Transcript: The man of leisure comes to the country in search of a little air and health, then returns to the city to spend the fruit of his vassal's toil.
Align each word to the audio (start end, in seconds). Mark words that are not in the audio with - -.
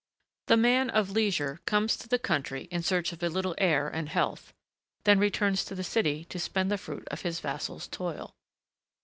The 0.47 0.57
man 0.57 0.89
of 0.89 1.11
leisure 1.11 1.59
comes 1.67 1.95
to 1.97 2.07
the 2.07 2.17
country 2.17 2.63
in 2.71 2.81
search 2.81 3.11
of 3.13 3.21
a 3.21 3.29
little 3.29 3.53
air 3.59 3.87
and 3.87 4.09
health, 4.09 4.51
then 5.03 5.19
returns 5.19 5.63
to 5.65 5.75
the 5.75 5.83
city 5.83 6.25
to 6.25 6.39
spend 6.39 6.71
the 6.71 6.79
fruit 6.79 7.07
of 7.09 7.21
his 7.21 7.39
vassal's 7.39 7.85
toil. 7.87 8.33